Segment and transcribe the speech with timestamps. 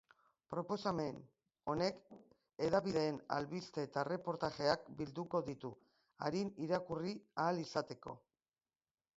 [0.51, 1.17] Proposamen
[1.73, 1.99] honek
[2.69, 5.73] hedabideen albiste eta erreportajeak bilduko ditu,
[6.31, 8.19] arin irakurri ahal izateko.